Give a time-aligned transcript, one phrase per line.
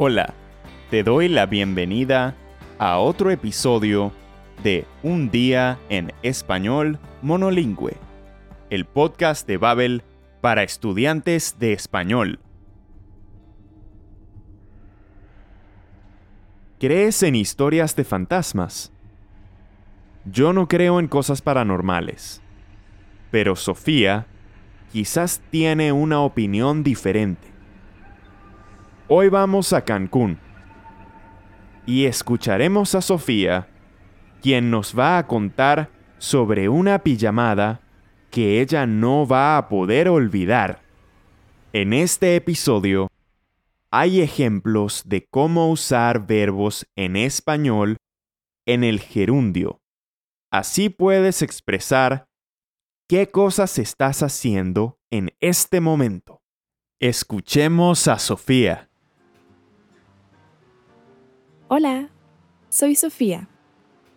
[0.00, 0.32] Hola,
[0.90, 2.36] te doy la bienvenida
[2.78, 4.12] a otro episodio
[4.62, 7.96] de Un día en español monolingüe,
[8.70, 10.04] el podcast de Babel
[10.40, 12.38] para estudiantes de español.
[16.78, 18.92] ¿Crees en historias de fantasmas?
[20.26, 22.40] Yo no creo en cosas paranormales,
[23.32, 24.28] pero Sofía
[24.92, 27.57] quizás tiene una opinión diferente.
[29.10, 30.38] Hoy vamos a Cancún
[31.86, 33.66] y escucharemos a Sofía,
[34.42, 37.80] quien nos va a contar sobre una pijamada
[38.30, 40.82] que ella no va a poder olvidar.
[41.72, 43.08] En este episodio
[43.90, 47.96] hay ejemplos de cómo usar verbos en español
[48.66, 49.80] en el gerundio.
[50.50, 52.26] Así puedes expresar
[53.08, 56.42] qué cosas estás haciendo en este momento.
[57.00, 58.87] Escuchemos a Sofía.
[61.70, 62.08] Hola,
[62.70, 63.46] soy Sofía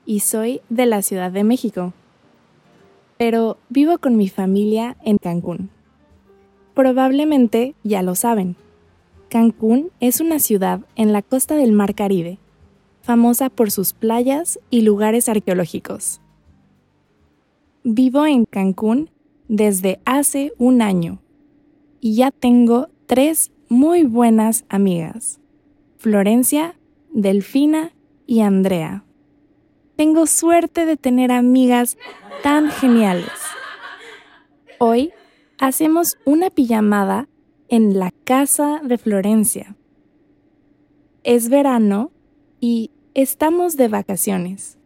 [0.05, 1.91] y soy de la Ciudad de México,
[3.17, 5.69] pero vivo con mi familia en Cancún.
[6.73, 8.55] Probablemente ya lo saben.
[9.27, 12.37] Cancún es una ciudad en la costa del Mar Caribe,
[13.01, 16.21] famosa por sus playas y lugares arqueológicos.
[17.83, 19.09] Vivo en Cancún
[19.49, 21.19] desde hace un año
[21.99, 25.41] y ya tengo tres muy buenas amigas,
[25.97, 26.77] Florencia,
[27.13, 27.91] Delfina
[28.25, 29.03] y Andrea.
[29.97, 31.97] Tengo suerte de tener amigas
[32.41, 33.29] tan geniales.
[34.79, 35.11] Hoy
[35.59, 37.27] hacemos una pijamada
[37.67, 39.75] en la casa de Florencia.
[41.23, 42.11] Es verano
[42.61, 44.79] y estamos de vacaciones.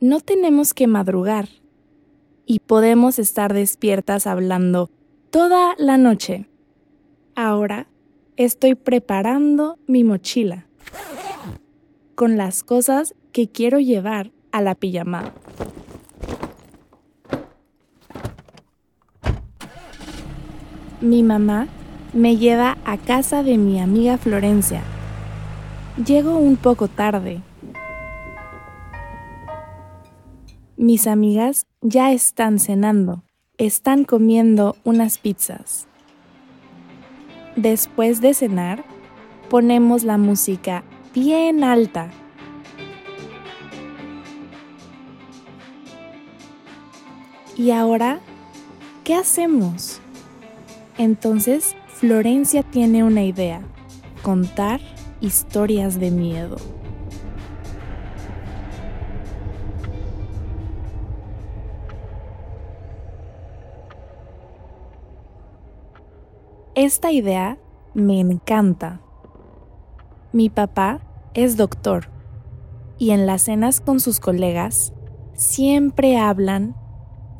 [0.00, 1.48] No tenemos que madrugar
[2.44, 4.90] y podemos estar despiertas hablando
[5.30, 6.46] toda la noche.
[7.34, 7.88] Ahora
[8.36, 10.66] estoy preparando mi mochila
[12.14, 15.32] con las cosas que quiero llevar a la pijamada.
[21.00, 21.66] Mi mamá
[22.12, 24.82] me lleva a casa de mi amiga Florencia.
[26.04, 27.40] Llego un poco tarde.
[30.76, 33.22] Mis amigas ya están cenando.
[33.56, 35.86] Están comiendo unas pizzas.
[37.56, 38.84] Después de cenar,
[39.50, 42.08] ponemos la música bien alta.
[47.56, 48.20] ¿Y ahora
[49.02, 50.00] qué hacemos?
[50.98, 53.60] Entonces, Florencia tiene una idea,
[54.22, 54.80] contar
[55.20, 56.56] historias de miedo.
[66.76, 67.58] Esta idea
[67.94, 69.00] me encanta.
[70.32, 71.00] Mi papá
[71.34, 72.06] es doctor
[72.98, 74.92] y en las cenas con sus colegas
[75.34, 76.76] siempre hablan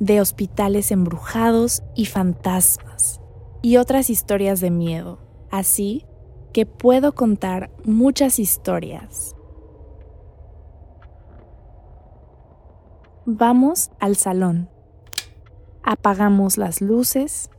[0.00, 3.20] de hospitales embrujados y fantasmas
[3.62, 5.20] y otras historias de miedo.
[5.52, 6.04] Así
[6.52, 9.36] que puedo contar muchas historias.
[13.24, 14.68] Vamos al salón.
[15.84, 17.50] Apagamos las luces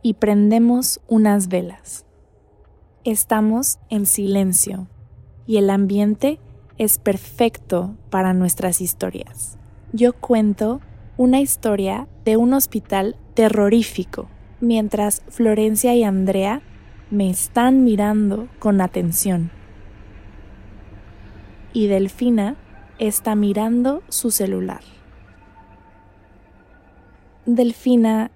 [0.00, 2.07] y prendemos unas velas.
[3.04, 4.88] Estamos en silencio
[5.46, 6.40] y el ambiente
[6.78, 9.56] es perfecto para nuestras historias.
[9.92, 10.80] Yo cuento
[11.16, 14.28] una historia de un hospital terrorífico,
[14.60, 16.60] mientras Florencia y Andrea
[17.10, 19.52] me están mirando con atención.
[21.72, 22.56] Y Delfina
[22.98, 24.82] está mirando su celular.
[27.46, 28.32] Delfina,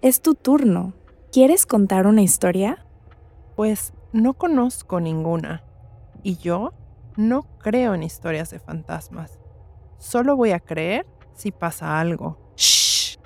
[0.00, 0.94] es tu turno.
[1.32, 2.78] ¿Quieres contar una historia?
[3.56, 5.62] Pues no conozco ninguna.
[6.22, 6.72] Y yo
[7.16, 9.38] no creo en historias de fantasmas.
[9.98, 12.38] Solo voy a creer si pasa algo.
[12.56, 13.18] ¡Shh!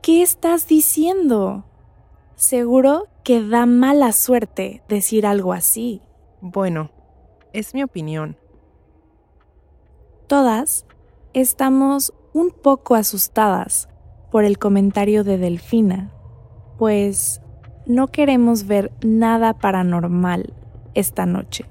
[0.00, 1.64] ¿Qué estás diciendo?
[2.34, 6.02] Seguro que da mala suerte decir algo así.
[6.40, 6.90] Bueno,
[7.52, 8.36] es mi opinión.
[10.26, 10.86] Todas
[11.34, 13.88] estamos un poco asustadas
[14.30, 16.12] por el comentario de Delfina,
[16.78, 17.42] pues
[17.86, 20.52] no queremos ver nada paranormal
[20.94, 21.64] esta noche.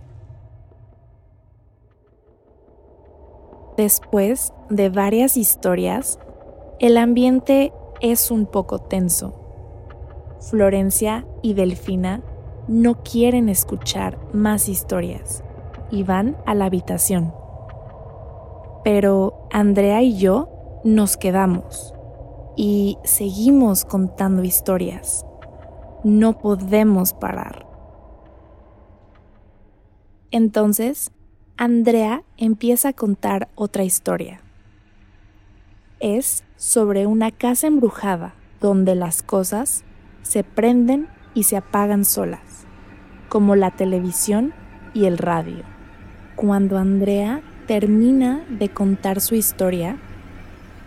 [3.77, 6.19] Después de varias historias,
[6.79, 7.71] el ambiente
[8.01, 9.33] es un poco tenso.
[10.49, 12.21] Florencia y Delfina
[12.67, 15.43] no quieren escuchar más historias
[15.89, 17.33] y van a la habitación.
[18.83, 20.49] Pero Andrea y yo
[20.83, 21.93] nos quedamos
[22.55, 25.25] y seguimos contando historias.
[26.03, 27.67] No podemos parar.
[30.31, 31.11] Entonces,
[31.57, 34.41] Andrea empieza a contar otra historia.
[35.99, 39.83] Es sobre una casa embrujada donde las cosas
[40.23, 42.65] se prenden y se apagan solas,
[43.29, 44.53] como la televisión
[44.95, 45.63] y el radio.
[46.35, 49.97] Cuando Andrea termina de contar su historia,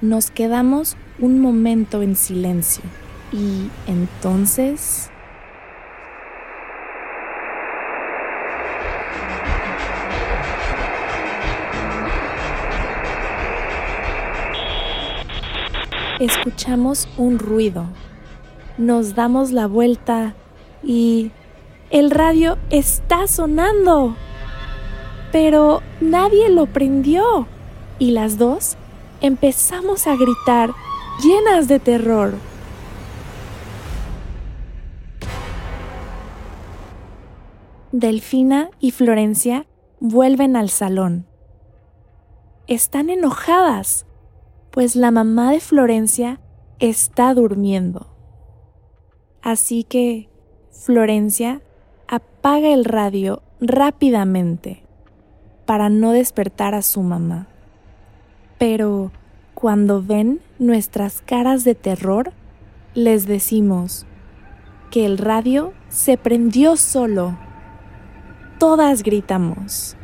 [0.01, 2.83] nos quedamos un momento en silencio
[3.35, 5.11] y entonces...
[16.21, 17.87] Escuchamos un ruido.
[18.79, 20.35] Nos damos la vuelta
[20.83, 21.33] y...
[21.91, 24.17] El radio está sonando.
[25.33, 27.47] Pero nadie lo prendió.
[27.99, 28.77] Y las dos
[29.21, 30.73] empezamos a gritar
[31.23, 32.35] llenas de terror.
[37.97, 39.67] Delfina y Florencia
[40.01, 41.29] vuelven al salón.
[42.67, 44.05] Están enojadas,
[44.73, 46.41] pues la mamá de Florencia
[46.81, 48.09] está durmiendo.
[49.43, 50.29] Así que
[50.73, 51.63] Florencia
[52.09, 54.83] apaga el radio rápidamente
[55.65, 57.47] para no despertar a su mamá.
[58.59, 59.13] Pero
[59.55, 62.33] cuando ven nuestras caras de terror,
[62.95, 64.05] les decimos
[64.91, 67.44] que el radio se prendió solo.
[68.59, 69.97] Todas gritamos.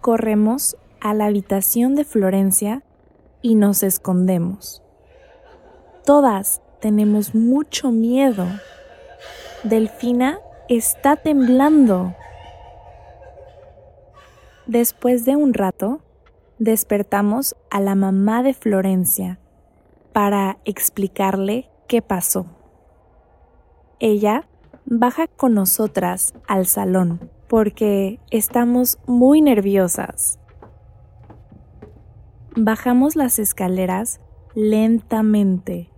[0.00, 2.82] Corremos a la habitación de Florencia
[3.40, 4.82] y nos escondemos.
[6.04, 8.46] Todas tenemos mucho miedo.
[9.62, 10.38] Delfina
[10.68, 12.14] está temblando.
[14.66, 16.03] Después de un rato,
[16.64, 19.38] despertamos a la mamá de Florencia
[20.12, 22.46] para explicarle qué pasó.
[24.00, 24.48] Ella
[24.86, 30.38] baja con nosotras al salón porque estamos muy nerviosas.
[32.56, 34.20] Bajamos las escaleras
[34.54, 35.90] lentamente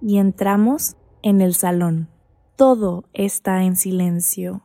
[0.00, 2.08] y entramos en el salón.
[2.56, 4.62] Todo está en silencio.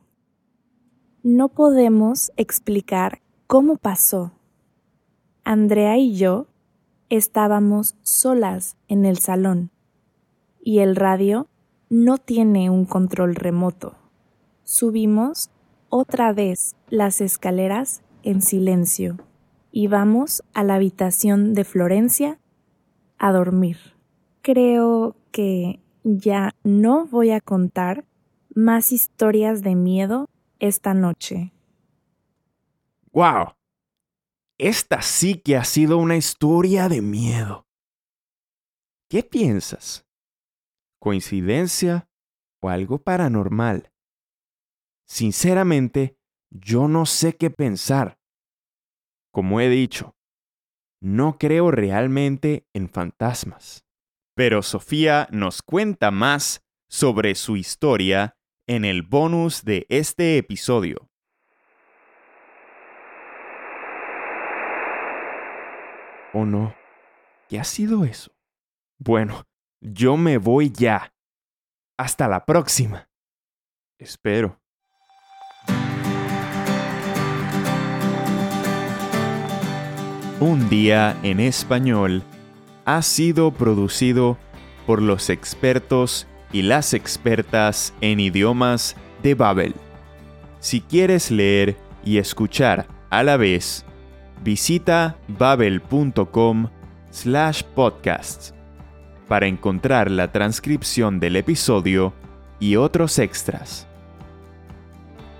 [1.23, 4.34] No podemos explicar cómo pasó.
[5.45, 6.47] Andrea y yo
[7.09, 9.71] estábamos solas en el salón
[10.61, 11.47] y el radio
[11.89, 13.95] no tiene un control remoto.
[14.65, 15.49] Subimos
[15.87, 19.17] otra vez las escaleras en silencio
[19.71, 22.39] y vamos a la habitación de Florencia
[23.17, 23.95] a dormir
[24.45, 28.05] creo que ya no voy a contar
[28.53, 31.51] más historias de miedo esta noche.
[33.11, 33.55] ¡Wow!
[34.57, 37.67] Esta sí que ha sido una historia de miedo.
[39.09, 40.05] ¿Qué piensas?
[40.99, 42.09] ¿Coincidencia
[42.61, 43.91] o algo paranormal?
[45.05, 46.17] Sinceramente,
[46.49, 48.17] yo no sé qué pensar.
[49.31, 50.15] Como he dicho,
[51.01, 53.85] no creo realmente en fantasmas.
[54.35, 58.37] Pero Sofía nos cuenta más sobre su historia
[58.67, 61.04] en el bonus de este episodio.
[66.37, 66.75] ¿O no?
[67.47, 68.29] ¿Qué ha sido eso?
[68.97, 69.45] Bueno,
[69.79, 71.13] yo me voy ya.
[71.97, 73.07] Hasta la próxima.
[73.97, 74.59] Espero.
[80.41, 82.21] Un día en español
[82.83, 84.37] ha sido producido
[84.85, 89.73] por los expertos y las expertas en idiomas de Babel.
[90.59, 93.85] Si quieres leer y escuchar a la vez,
[94.43, 96.67] visita babel.com
[97.09, 98.53] slash podcasts
[99.27, 102.13] para encontrar la transcripción del episodio
[102.59, 103.87] y otros extras.